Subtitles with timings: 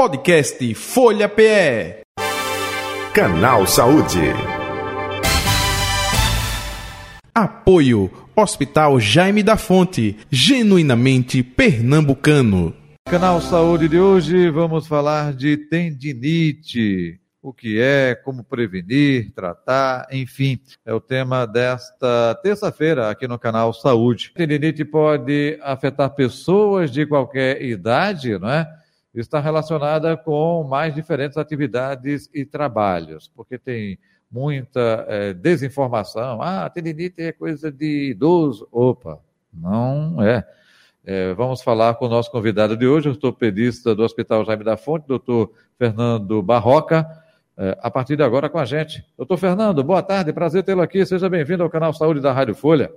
[0.00, 2.00] Podcast Folha PE.
[3.12, 4.32] Canal Saúde.
[7.34, 12.74] Apoio Hospital Jaime da Fonte, genuinamente pernambucano.
[13.10, 17.20] Canal Saúde de hoje vamos falar de tendinite.
[17.42, 23.74] O que é, como prevenir, tratar, enfim, é o tema desta terça-feira aqui no canal
[23.74, 24.32] Saúde.
[24.34, 28.66] Tendinite pode afetar pessoas de qualquer idade, não é?
[29.14, 33.98] Está relacionada com mais diferentes atividades e trabalhos, porque tem
[34.30, 36.40] muita é, desinformação.
[36.40, 38.68] Ah, tendinite é coisa de idoso.
[38.70, 39.18] Opa,
[39.52, 40.46] não é.
[41.04, 41.34] é.
[41.34, 45.50] Vamos falar com o nosso convidado de hoje, ortopedista do Hospital Jaime da Fonte, doutor
[45.76, 47.04] Fernando Barroca,
[47.56, 49.04] é, a partir de agora com a gente.
[49.16, 51.04] Doutor Fernando, boa tarde, prazer tê-lo aqui.
[51.04, 52.92] Seja bem-vindo ao canal Saúde da Rádio Folha.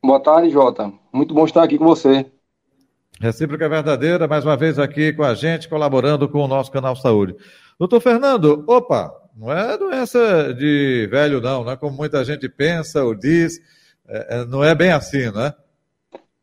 [0.00, 0.92] Boa tarde, Jota.
[1.12, 2.24] Muito bom estar aqui com você.
[3.20, 7.34] Recíproca verdadeira, mais uma vez aqui com a gente, colaborando com o nosso canal Saúde.
[7.76, 13.02] Doutor Fernando, opa, não é doença de velho, não, não é como muita gente pensa
[13.02, 13.60] ou diz.
[14.08, 15.52] É, é, não é bem assim, né?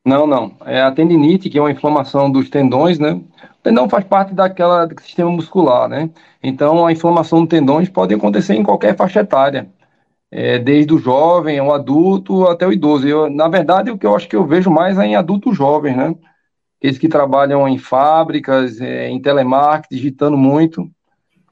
[0.06, 0.58] Não, não.
[0.66, 3.14] É a tendinite, que é uma inflamação dos tendões, né?
[3.14, 6.10] O tendão faz parte daquela do sistema muscular, né?
[6.44, 9.70] Então, a inflamação dos tendões pode acontecer em qualquer faixa etária,
[10.30, 13.08] é, desde o jovem, o adulto até o idoso.
[13.08, 15.96] Eu, na verdade, o que eu acho que eu vejo mais é em adultos jovens,
[15.96, 16.14] né?
[16.86, 20.88] Aqueles que trabalham em fábricas, é, em telemarketing, digitando muito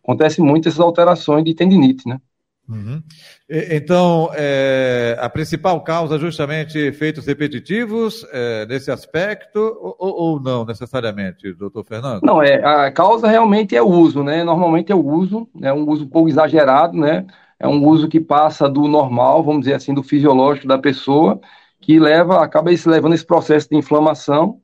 [0.03, 2.19] acontece muito essas alterações de tendinite, né?
[2.67, 3.01] Uhum.
[3.49, 11.53] Então, é, a principal causa justamente efeitos repetitivos é, nesse aspecto ou, ou, não necessariamente,
[11.53, 12.21] doutor Fernando?
[12.23, 14.43] Não, é, a causa realmente é o uso, né?
[14.43, 15.73] Normalmente é o uso, é né?
[15.73, 17.25] um uso um pouco exagerado, né?
[17.59, 21.39] É um uso que passa do normal, vamos dizer assim, do fisiológico da pessoa,
[21.81, 24.61] que leva, acaba se levando esse processo de inflamação,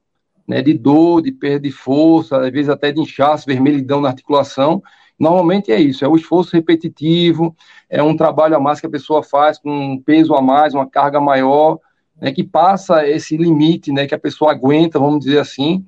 [0.50, 0.62] né?
[0.62, 4.82] De dor, de perda de força, às vezes até de inchaço, vermelhidão na articulação,
[5.20, 7.54] Normalmente é isso, é o esforço repetitivo,
[7.90, 10.90] é um trabalho a mais que a pessoa faz com um peso a mais, uma
[10.90, 11.78] carga maior,
[12.22, 15.86] né, que passa esse limite, né, que a pessoa aguenta, vamos dizer assim,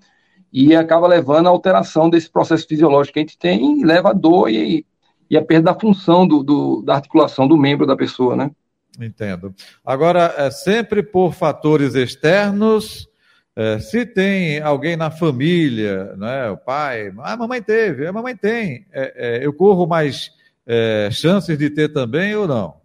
[0.51, 4.13] e acaba levando à alteração desse processo fisiológico que a gente tem e leva a
[4.13, 4.85] dor e,
[5.29, 8.51] e a perda da função do, do, da articulação do membro da pessoa, né?
[8.99, 9.55] Entendo.
[9.85, 13.07] Agora, é sempre por fatores externos
[13.55, 18.35] é, se tem alguém na família, né, o pai, ah, a mamãe teve, a mamãe
[18.35, 20.31] tem, é, é, eu corro mais
[20.65, 22.81] é, chances de ter também ou não?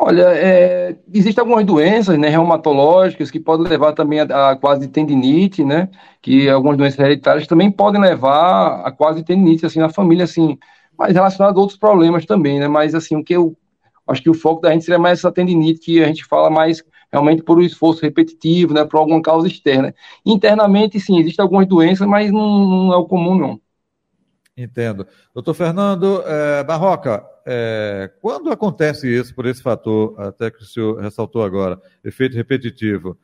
[0.00, 5.64] Olha, é, existem algumas doenças né, reumatológicas que podem levar também a, a quase tendinite,
[5.64, 5.88] né?
[6.22, 10.56] Que algumas doenças hereditárias também podem levar a quase tendinite, assim, na família, assim,
[10.96, 12.68] mas relacionado a outros problemas também, né?
[12.68, 13.56] Mas, assim, o que eu
[14.08, 16.82] acho que o foco da gente seria mais essa tendinite que a gente fala mais
[17.12, 19.94] realmente por um esforço repetitivo, né, por alguma causa externa.
[20.24, 23.60] Internamente, sim, existem algumas doenças, mas não, não é o comum, não.
[24.56, 25.06] Entendo.
[25.32, 31.00] Doutor Fernando é, Barroca, é, quando acontece isso, por esse fator, até que o senhor
[31.00, 33.16] ressaltou agora, efeito repetitivo,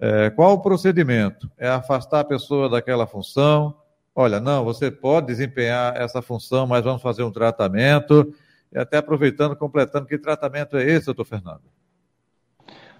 [0.00, 1.50] é, qual o procedimento?
[1.58, 3.74] É afastar a pessoa daquela função?
[4.14, 8.32] Olha, não, você pode desempenhar essa função, mas vamos fazer um tratamento.
[8.72, 11.62] E até aproveitando, completando, que tratamento é esse, doutor Fernando?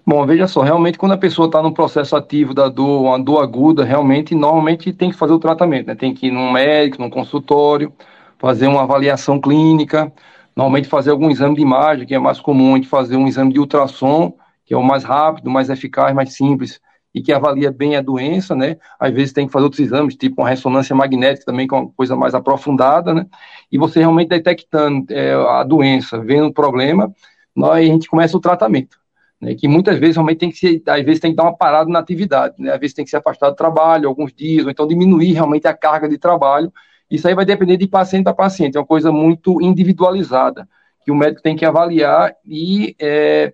[0.05, 3.43] Bom, veja só, realmente quando a pessoa está no processo ativo da dor, uma dor
[3.43, 5.95] aguda, realmente, normalmente tem que fazer o tratamento, né?
[5.95, 7.93] Tem que ir num médico, num consultório,
[8.39, 10.11] fazer uma avaliação clínica,
[10.55, 13.53] normalmente fazer algum exame de imagem, que é mais comum, a gente fazer um exame
[13.53, 14.33] de ultrassom,
[14.65, 16.81] que é o mais rápido, mais eficaz, mais simples,
[17.13, 18.77] e que avalia bem a doença, né?
[18.99, 21.91] Às vezes tem que fazer outros exames, tipo uma ressonância magnética também, que é uma
[21.91, 23.25] coisa mais aprofundada, né?
[23.71, 27.13] E você realmente detectando é, a doença, vendo o problema,
[27.55, 28.99] nós, a gente começa o tratamento
[29.41, 31.89] né, que muitas vezes realmente tem que se, às vezes tem que dar uma parada
[31.89, 34.87] na atividade, né, às vezes tem que se afastar do trabalho alguns dias, ou então
[34.87, 36.71] diminuir realmente a carga de trabalho.
[37.09, 40.67] Isso aí vai depender de paciente para paciente, é uma coisa muito individualizada,
[41.03, 43.53] que o médico tem que avaliar e é,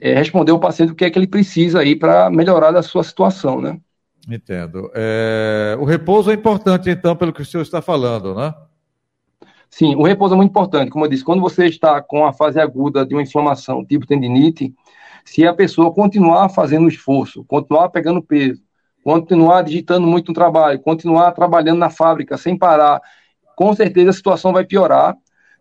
[0.00, 3.04] é, responder ao paciente o que é que ele precisa aí para melhorar a sua
[3.04, 3.78] situação, né?
[4.28, 4.90] Entendo.
[4.94, 8.54] É, o repouso é importante, então, pelo que o senhor está falando, né?
[9.68, 10.90] Sim, o repouso é muito importante.
[10.90, 14.74] Como eu disse, quando você está com a fase aguda de uma inflamação tipo tendinite,
[15.24, 18.60] se a pessoa continuar fazendo esforço, continuar pegando peso,
[19.04, 23.00] continuar digitando muito no trabalho, continuar trabalhando na fábrica sem parar,
[23.56, 25.16] com certeza a situação vai piorar.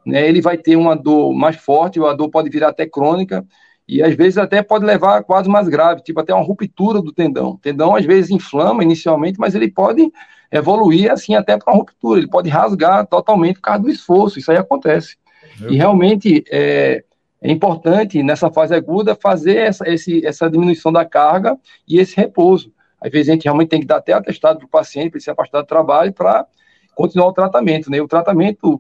[0.06, 0.28] Né?
[0.28, 3.46] Ele vai ter uma dor mais forte, a dor pode virar até crônica,
[3.90, 7.12] e às vezes até pode levar a quase mais grave, tipo até uma ruptura do
[7.12, 7.54] tendão.
[7.54, 10.12] O tendão às vezes inflama inicialmente, mas ele pode
[10.52, 14.52] evoluir assim até para uma ruptura, ele pode rasgar totalmente por causa do esforço, isso
[14.52, 15.18] aí acontece.
[15.60, 17.04] Meu e realmente é,
[17.42, 21.58] é, importante nessa fase aguda fazer essa, esse, essa diminuição da carga
[21.88, 22.72] e esse repouso.
[23.02, 25.24] Às vezes a gente realmente tem que dar até atestado para o paciente, para ele
[25.24, 26.46] se afastar do trabalho, para
[26.94, 28.00] continuar o tratamento, né?
[28.00, 28.80] O tratamento,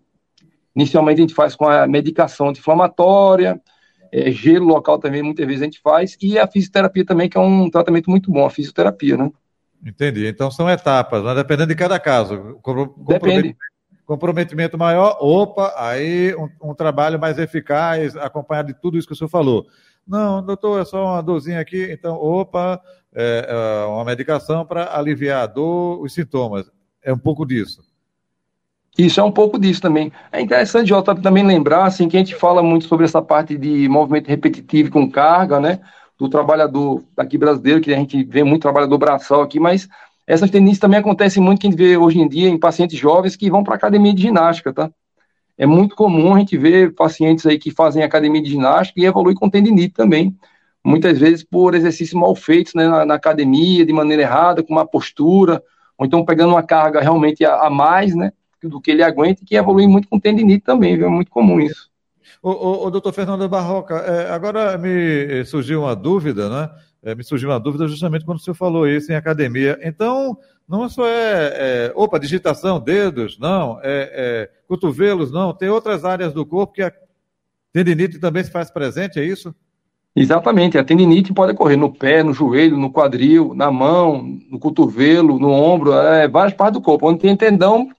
[0.75, 3.59] inicialmente a gente faz com a medicação anti-inflamatória,
[4.11, 7.41] é, gelo local também, muitas vezes a gente faz, e a fisioterapia também, que é
[7.41, 9.31] um tratamento muito bom, a fisioterapia, né?
[9.85, 10.27] Entendi.
[10.27, 12.59] Então são etapas, mas dependendo de cada caso.
[13.07, 13.56] Depende.
[14.06, 19.15] Comprometimento maior, opa, aí um, um, trabalho mais eficaz, acompanhado de tudo isso que o
[19.15, 19.67] senhor falou.
[20.07, 22.81] Não, doutor, é só uma dorzinha aqui, então, opa,
[23.13, 26.71] é, é uma medicação para aliviar a dor, os sintomas.
[27.03, 27.83] É um pouco disso.
[28.99, 30.11] Isso é um pouco disso também.
[30.29, 33.87] É interessante, Jota, também lembrar assim, que a gente fala muito sobre essa parte de
[33.87, 35.79] movimento repetitivo com carga, né?
[36.17, 39.87] Do trabalhador aqui brasileiro, que a gente vê muito trabalhador braçal aqui, mas
[40.27, 43.37] essas tendências também acontecem muito que a gente vê hoje em dia em pacientes jovens
[43.37, 44.91] que vão para academia de ginástica, tá?
[45.57, 49.33] É muito comum a gente ver pacientes aí que fazem academia de ginástica e evoluem
[49.35, 50.35] com tendinite também.
[50.83, 54.85] Muitas vezes por exercícios mal feitos né, na, na, academia, de maneira errada, com uma
[54.85, 55.63] postura,
[55.97, 58.33] ou então pegando uma carga realmente a, a mais, né?
[58.63, 61.07] Do que ele aguenta, e que evolui muito com tendinite também, viu?
[61.07, 61.89] É muito comum isso.
[62.41, 66.69] O, o, o doutor Fernando Barroca, é, agora me surgiu uma dúvida, né?
[67.01, 69.79] É, me surgiu uma dúvida justamente quando o senhor falou isso em academia.
[69.81, 71.53] Então, não só é,
[71.88, 76.81] é opa, digitação, dedos, não, é, é, cotovelos, não, tem outras áreas do corpo que
[76.81, 76.91] a
[77.71, 79.56] tendinite também se faz presente, é isso?
[80.15, 85.39] Exatamente, a tendinite pode ocorrer no pé, no joelho, no quadril, na mão, no cotovelo,
[85.39, 87.07] no ombro, é, várias partes do corpo.
[87.07, 87.89] Onde tem tendão,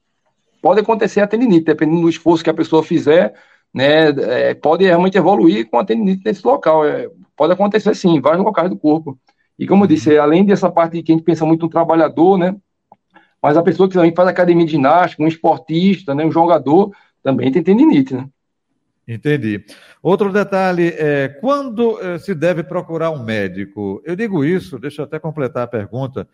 [0.61, 3.35] pode acontecer a tendinite, dependendo do esforço que a pessoa fizer,
[3.73, 6.85] né, é, pode realmente evoluir com a tendinite nesse local.
[6.87, 9.19] É, pode acontecer sim, em vários locais do corpo.
[9.59, 12.57] E como eu disse, além dessa parte que a gente pensa muito no trabalhador, né?
[13.43, 16.93] Mas a pessoa que também faz academia de ginástica, um esportista, né, um jogador,
[17.23, 18.27] também tem tendinite, né?
[19.07, 19.65] Entendi.
[20.03, 24.01] Outro detalhe é quando eh, se deve procurar um médico?
[24.05, 26.29] Eu digo isso, deixa eu até completar a pergunta,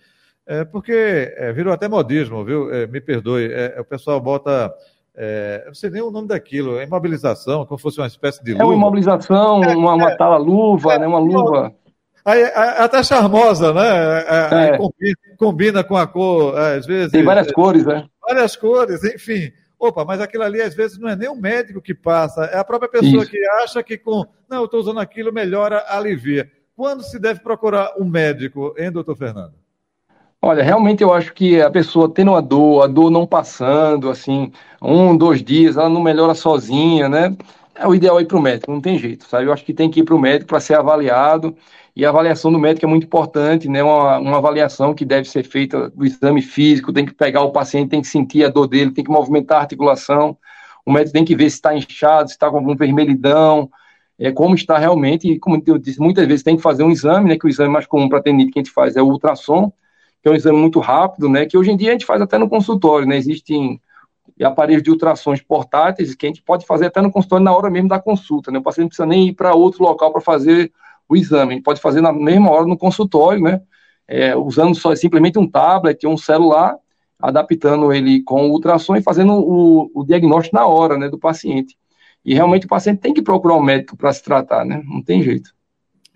[0.47, 2.73] é, porque é, virou até modismo, viu?
[2.73, 4.73] É, me perdoe, é, o pessoal bota
[5.19, 8.53] é, não sei nem o nome daquilo, é imobilização, como se fosse uma espécie de
[8.53, 8.63] luva.
[8.63, 11.75] É uma imobilização, uma, uma tala-luva, né, uma luva.
[12.23, 14.77] Aí, até charmosa, né?
[14.77, 17.13] Combina, combina, com a cor, às vezes.
[17.13, 18.05] Tem várias cores, né?
[18.21, 19.53] Várias cores, enfim.
[19.79, 22.65] Opa, mas aquilo ali às vezes não é nem o médico que passa, é a
[22.65, 23.31] própria pessoa Isso.
[23.31, 24.25] que acha que com.
[24.51, 26.51] Não, eu estou usando aquilo, melhora, alivia.
[26.75, 29.55] Quando se deve procurar um médico, hein, doutor Fernando?
[30.49, 34.53] Olha, realmente eu acho que a pessoa tendo a dor, a dor não passando, assim,
[34.81, 37.37] um, dois dias, ela não melhora sozinha, né?
[37.75, 39.47] É o ideal ir para o médico, não tem jeito, sabe?
[39.47, 41.57] Eu acho que tem que ir para o médico para ser avaliado
[41.97, 43.83] e a avaliação do médico é muito importante, né?
[43.83, 47.91] Uma, uma avaliação que deve ser feita do exame físico, tem que pegar o paciente,
[47.91, 50.39] tem que sentir a dor dele, tem que movimentar a articulação.
[50.87, 53.69] O médico tem que ver se está inchado, se está com algum vermelhidão,
[54.17, 55.29] é, como está realmente.
[55.29, 57.37] E como eu disse, muitas vezes tem que fazer um exame, né?
[57.37, 59.73] Que o exame mais comum para tendinite que a gente faz é o ultrassom,
[60.23, 61.47] que é um exame muito rápido, né?
[61.47, 63.17] Que hoje em dia a gente faz até no consultório, né?
[63.17, 63.81] Existem
[64.43, 67.89] aparelhos de ultrassons portáteis que a gente pode fazer até no consultório na hora mesmo
[67.89, 68.59] da consulta, né?
[68.59, 70.73] O paciente não precisa nem ir para outro local para fazer
[71.09, 71.53] o exame.
[71.53, 73.61] A gente pode fazer na mesma hora no consultório, né?
[74.09, 76.77] É, usando só simplesmente um tablet, um celular,
[77.19, 81.77] adaptando ele com o ultrassom e fazendo o, o diagnóstico na hora, né, do paciente.
[82.25, 84.83] E realmente o paciente tem que procurar um médico para se tratar, né?
[84.85, 85.56] Não tem jeito.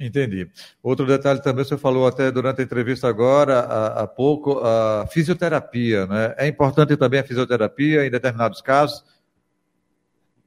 [0.01, 0.49] Entendi.
[0.83, 6.07] Outro detalhe também, você falou até durante a entrevista agora, há, há pouco, a fisioterapia,
[6.07, 6.35] né?
[6.39, 9.05] É importante também a fisioterapia em determinados casos,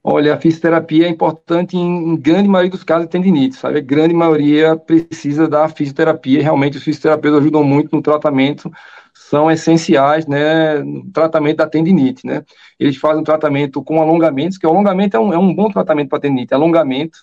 [0.05, 3.77] Olha, a fisioterapia é importante em, em, grande maioria dos casos de tendinite, sabe?
[3.77, 8.69] A grande maioria precisa da fisioterapia realmente os fisioterapeutas ajudam muito no tratamento,
[9.13, 12.43] são essenciais, né, no tratamento da tendinite, né?
[12.77, 16.09] Eles fazem um tratamento com alongamentos, que o alongamento é um, é um bom tratamento
[16.09, 17.19] para tendinite, alongamento,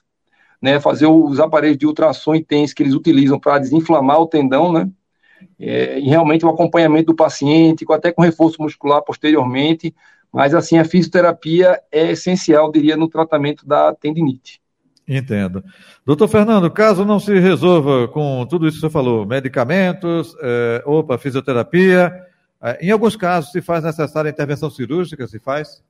[0.61, 4.88] né, fazer os aparelhos de ultrassom intenso que eles utilizam para desinflamar o tendão, né?
[5.59, 9.95] É, e realmente o acompanhamento do paciente, até com reforço muscular posteriormente,
[10.33, 14.61] mas, assim, a fisioterapia é essencial, diria, no tratamento da tendinite.
[15.09, 15.64] Entendo.
[16.07, 21.19] Doutor Fernando, caso não se resolva com tudo isso que você falou, medicamentos, é, opa,
[21.19, 22.14] fisioterapia,
[22.62, 25.83] é, em alguns casos se faz necessária intervenção cirúrgica, se faz?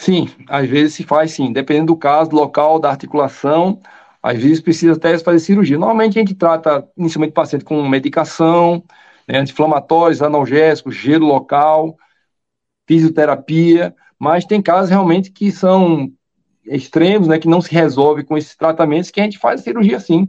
[0.00, 3.80] Sim, às vezes se faz sim, dependendo do caso, do local, da articulação,
[4.22, 5.76] às vezes precisa até fazer cirurgia.
[5.76, 8.82] Normalmente a gente trata inicialmente o paciente com medicação,
[9.26, 11.96] né, anti-inflamatórios, analgésicos, gelo local,
[12.88, 16.10] fisioterapia, mas tem casos realmente que são
[16.66, 20.28] extremos, né, que não se resolve com esses tratamentos, que a gente faz cirurgia sim.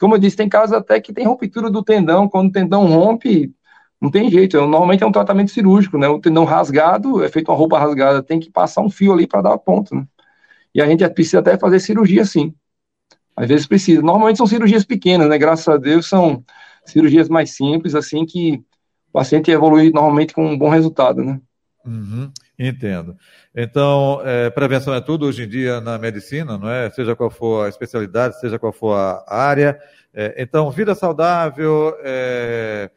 [0.00, 3.52] Como eu disse, tem casos até que tem ruptura do tendão, quando o tendão rompe,
[4.00, 7.50] não tem jeito, é, normalmente é um tratamento cirúrgico, né, o tendão rasgado, é feito
[7.50, 10.06] uma roupa rasgada, tem que passar um fio ali para dar ponto, né,
[10.74, 12.54] e a gente precisa até fazer cirurgia sim,
[13.36, 16.42] às vezes precisa, normalmente são cirurgias pequenas, né, graças a Deus são
[16.84, 18.62] cirurgias mais simples, assim, que
[19.08, 21.40] o paciente evolui normalmente com um bom resultado, né.
[21.84, 23.16] Uhum, entendo.
[23.56, 26.90] Então, é, prevenção é tudo hoje em dia na medicina, não é?
[26.90, 29.78] Seja qual for a especialidade, seja qual for a área.
[30.12, 32.90] É, então, vida saudável, é,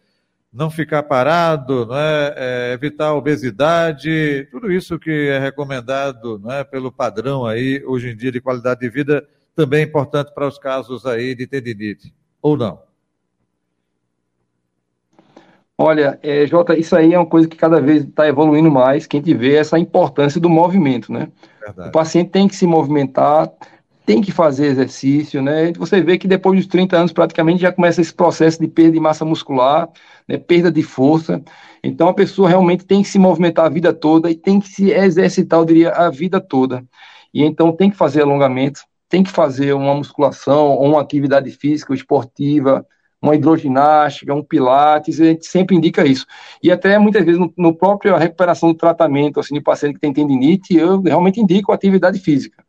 [0.54, 2.34] não ficar parado, é?
[2.38, 2.74] é?
[2.74, 6.64] evitar a obesidade, tudo isso que é recomendado não é?
[6.64, 10.60] pelo padrão aí, hoje em dia, de qualidade de vida, também é importante para os
[10.60, 12.80] casos aí de tendinite, ou não?
[15.76, 19.18] Olha, é, Jota, isso aí é uma coisa que cada vez está evoluindo mais, que
[19.18, 21.30] a gente vê essa importância do movimento, né?
[21.60, 21.90] Verdade.
[21.90, 23.52] O paciente tem que se movimentar,
[24.06, 25.72] tem que fazer exercício, né?
[25.74, 29.00] Você vê que depois dos 30 anos, praticamente, já começa esse processo de perda de
[29.00, 29.90] massa muscular,
[30.28, 30.38] né?
[30.38, 31.42] perda de força.
[31.84, 34.92] Então, a pessoa realmente tem que se movimentar a vida toda e tem que se
[34.92, 36.84] exercitar, eu diria, a vida toda.
[37.34, 41.94] E então tem que fazer alongamento, tem que fazer uma musculação ou uma atividade física,
[41.94, 42.86] esportiva,
[43.22, 46.26] uma hidroginástica, um pilates, a gente sempre indica isso.
[46.62, 50.14] E até muitas vezes no, no próprio recuperação do tratamento, assim, de paciente que tem
[50.14, 52.64] tendinite, eu realmente indico atividade física.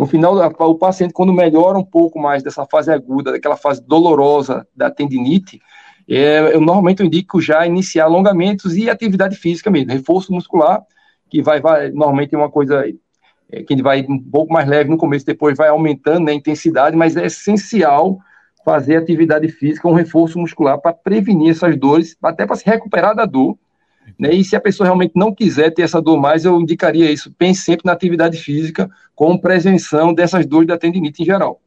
[0.00, 4.66] No final, o paciente, quando melhora um pouco mais dessa fase aguda, daquela fase dolorosa
[4.74, 5.60] da tendinite,
[6.08, 10.82] é, eu normalmente indico já iniciar alongamentos e atividade física mesmo, reforço muscular,
[11.28, 12.82] que vai, vai normalmente é uma coisa
[13.52, 16.96] é, que vai um pouco mais leve no começo, depois vai aumentando né, a intensidade,
[16.96, 18.18] mas é essencial
[18.64, 23.26] fazer atividade física, um reforço muscular para prevenir essas dores, até para se recuperar da
[23.26, 23.58] dor.
[24.18, 24.34] Né?
[24.34, 27.32] E se a pessoa realmente não quiser ter essa dor mais, eu indicaria isso.
[27.32, 31.60] Pense sempre na atividade física como prevenção dessas dores da tendinite em geral.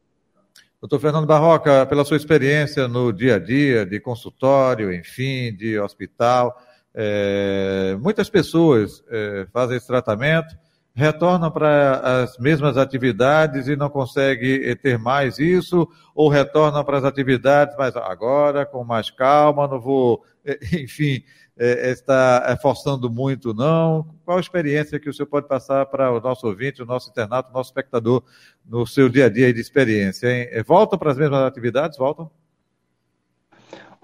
[0.80, 6.54] Doutor Fernando Barroca, pela sua experiência no dia a dia, de consultório, enfim, de hospital,
[6.94, 10.54] é, muitas pessoas é, fazem esse tratamento
[10.94, 16.98] retornam para as mesmas atividades e não conseguem eh, ter mais isso, ou retornam para
[16.98, 20.22] as atividades, mas agora com mais calma, não vou,
[20.72, 21.24] enfim,
[21.56, 24.06] é, está forçando muito, não.
[24.24, 27.50] Qual a experiência que o senhor pode passar para o nosso ouvinte, o nosso internato,
[27.50, 28.22] o nosso espectador,
[28.64, 30.28] no seu dia a dia de experiência?
[30.28, 30.48] Hein?
[30.66, 31.96] Voltam para as mesmas atividades?
[31.96, 32.30] Voltam?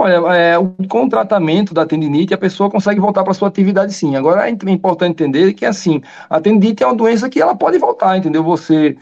[0.02, 0.54] Olha, é,
[0.88, 4.16] com o tratamento da tendinite, a pessoa consegue voltar para sua atividade sim.
[4.16, 8.16] Agora é importante entender que, assim, a tendinite é uma doença que ela pode voltar,
[8.16, 8.42] entendeu?
[8.42, 8.96] Você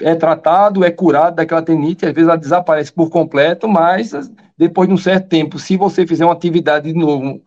[0.00, 4.12] é tratado, é curado daquela tendinite, às vezes ela desaparece por completo, mas
[4.56, 7.42] depois de um certo tempo, se você fizer uma atividade de novo,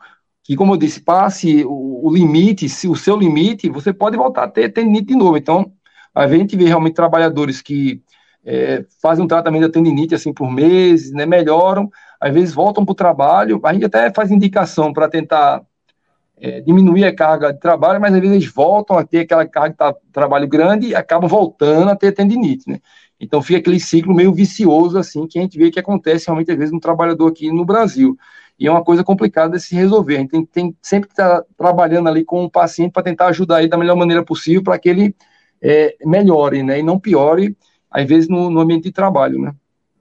[0.50, 4.46] que, como eu disse, passe o, o limite, se o seu limite, você pode voltar
[4.46, 5.38] a ter tendinite de novo.
[5.38, 5.72] Então,
[6.14, 8.02] a gente vê realmente trabalhadores que
[8.44, 11.88] é, fazem um tratamento da tendinite assim por meses, né, melhoram,
[12.20, 15.62] às vezes voltam para o trabalho, a gente até faz indicação para tentar
[16.36, 20.12] é, diminuir a carga de trabalho, mas às vezes voltam a ter aquela carga de
[20.12, 22.80] trabalho grande e acabam voltando a ter tendinite, né?
[23.20, 26.58] Então fica aquele ciclo meio vicioso, assim, que a gente vê que acontece realmente às
[26.58, 28.18] vezes no trabalhador aqui no Brasil.
[28.60, 30.18] E é uma coisa complicada de se resolver.
[30.18, 33.28] A gente tem, tem sempre que estar tá trabalhando ali com o paciente para tentar
[33.28, 35.16] ajudar ele da melhor maneira possível para que ele
[35.62, 36.80] é, melhore, né?
[36.80, 37.56] E não piore,
[37.90, 39.54] às vezes, no, no ambiente de trabalho, né?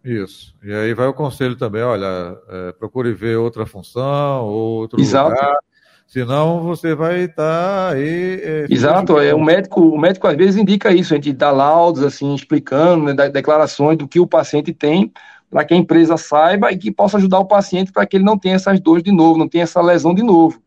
[0.04, 0.54] Isso.
[0.62, 5.30] E aí vai o conselho também, olha, é, procure ver outra função, outro Exato.
[5.30, 5.56] lugar,
[6.06, 8.40] senão você vai estar tá aí...
[8.42, 12.02] É, Exato, é, o, médico, o médico às vezes indica isso, a gente dá laudos,
[12.02, 15.12] assim, explicando, né, declarações do que o paciente tem,
[15.50, 18.38] para que a empresa saiba e que possa ajudar o paciente para que ele não
[18.38, 20.60] tenha essas dores de novo, não tenha essa lesão de novo.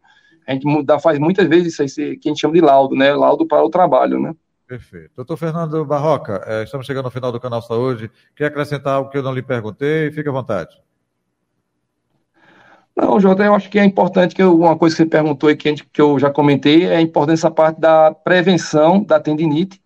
[0.48, 3.14] A gente dá, faz muitas vezes isso aí, que a gente chama de laudo, né,
[3.14, 4.34] laudo para o trabalho, né.
[4.68, 5.12] Perfeito.
[5.18, 8.10] Doutor Fernando Barroca, é, estamos chegando ao final do Canal Saúde.
[8.36, 10.10] Quer acrescentar algo que eu não lhe perguntei?
[10.12, 10.82] Fique à vontade.
[12.96, 15.56] Não, Jota, eu acho que é importante que eu, uma coisa que você perguntou e
[15.56, 19.82] que, que eu já comentei é a importância da parte da prevenção da tendinite,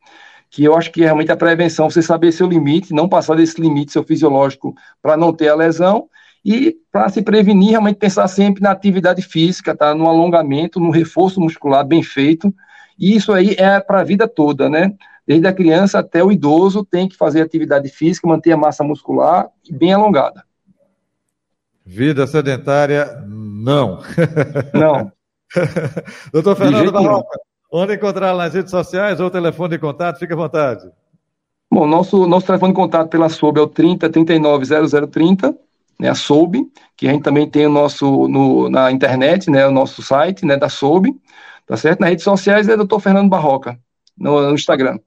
[0.50, 3.60] que eu acho que é realmente a prevenção, você saber seu limite, não passar desse
[3.60, 6.08] limite seu fisiológico para não ter a lesão
[6.44, 9.96] e para se prevenir, realmente pensar sempre na atividade física, tá?
[9.96, 12.54] no alongamento, no reforço muscular bem feito,
[12.98, 14.94] e isso aí é para a vida toda, né?
[15.28, 19.50] Desde a criança até o idoso tem que fazer atividade física, manter a massa muscular
[19.72, 20.44] bem alongada.
[21.84, 24.02] Vida sedentária, não.
[24.74, 25.12] Não.
[26.32, 27.40] Doutor Fernando Barroca,
[27.72, 30.20] onde encontrar nas redes sociais ou telefone de contato?
[30.20, 30.90] Fique à vontade.
[31.72, 34.66] Bom, nosso, nosso telefone de contato pela SOB é o 30 39
[35.10, 35.58] 0030,
[36.00, 39.72] né, a SOB, que a gente também tem o nosso no, na internet, né, o
[39.72, 41.14] nosso site, né, da SOB.
[41.66, 42.00] Tá certo?
[42.00, 43.00] Nas redes sociais é Dr.
[43.00, 43.78] Fernando Barroca,
[44.18, 45.00] no, no Instagram.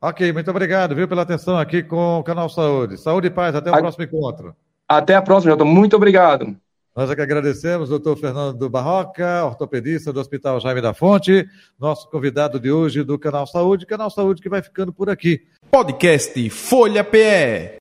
[0.00, 2.98] Ok, muito obrigado, viu, pela atenção aqui com o Canal Saúde.
[2.98, 3.78] Saúde e paz, até o a...
[3.78, 4.54] próximo encontro.
[4.86, 5.64] Até a próxima, Jota.
[5.64, 6.54] Muito obrigado.
[6.96, 11.44] Nós é que agradecemos, doutor Fernando Barroca, ortopedista do Hospital Jaime da Fonte,
[11.76, 15.42] nosso convidado de hoje do Canal Saúde, Canal Saúde que vai ficando por aqui.
[15.68, 17.78] Podcast Folha PE.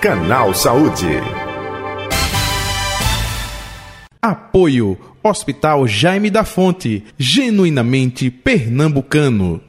[0.00, 1.08] Canal Saúde.
[4.22, 9.60] Apoio Hospital Jaime da Fonte, genuinamente pernambucano.